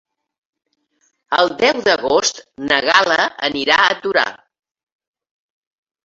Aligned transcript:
El 1.41 1.51
deu 1.57 1.81
d'agost 1.87 2.39
na 2.69 2.79
Gal·la 2.85 3.27
anirà 3.49 3.77
a 3.83 3.99
Torà. 4.07 4.23